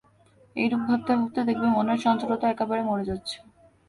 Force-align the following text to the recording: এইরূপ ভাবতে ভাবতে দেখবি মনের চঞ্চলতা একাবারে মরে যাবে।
এইরূপ 0.55 0.81
ভাবতে 0.87 1.11
ভাবতে 1.15 1.39
দেখবি 1.49 1.67
মনের 1.75 1.99
চঞ্চলতা 2.03 2.45
একাবারে 2.49 2.81
মরে 2.83 3.03
যাবে। 3.09 3.25